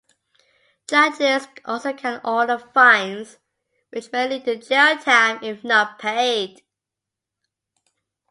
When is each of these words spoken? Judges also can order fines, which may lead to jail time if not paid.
Judges 0.87 1.47
also 1.63 1.93
can 1.93 2.21
order 2.25 2.57
fines, 2.57 3.37
which 3.91 4.11
may 4.11 4.27
lead 4.27 4.45
to 4.45 4.55
jail 4.55 4.97
time 4.97 5.43
if 5.43 5.63
not 5.63 5.99
paid. 5.99 6.63